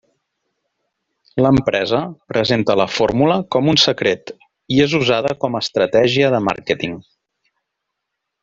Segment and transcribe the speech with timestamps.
[1.45, 1.99] L'empresa
[2.33, 4.33] presenta la fórmula com un secret
[4.77, 7.01] i és usada com a estratègia de màrqueting.